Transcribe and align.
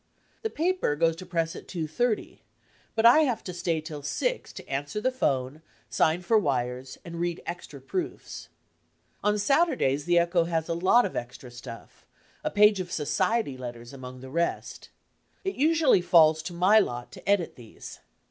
The 0.41 0.49
paper 0.49 0.95
goes 0.95 1.15
to 1.17 1.27
press 1.27 1.55
at 1.55 1.67
2.30, 1.67 2.39
but 2.95 3.05
I 3.05 3.19
have 3.19 3.43
to 3.43 3.53
stay 3.53 3.79
till 3.81 4.01
six 4.01 4.51
to 4.53 4.67
answer 4.67 4.99
the 4.99 5.11
'phone, 5.11 5.61
sign 5.91 6.23
for 6.23 6.39
wires, 6.39 6.97
and 7.05 7.19
read 7.19 7.39
extra 7.45 7.79
proofs. 7.79 8.49
On 9.23 9.37
Saturdays 9.37 10.05
the 10.05 10.17
Echo 10.17 10.45
has 10.45 10.67
a 10.67 10.73
lot 10.73 11.05
of 11.05 11.15
extra 11.15 11.51
siuflf, 11.51 12.05
a 12.43 12.49
page 12.49 12.79
of 12.79 12.91
'society 12.91 13.55
leners' 13.59 13.93
among 13.93 14.21
the 14.21 14.31
rest. 14.31 14.89
It 15.43 15.53
usually 15.53 16.01
falls 16.01 16.41
tt> 16.41 16.53
my 16.53 16.79
lot 16.79 17.11
to 17.11 17.29
edit 17.29 17.55
these. 17.55 17.99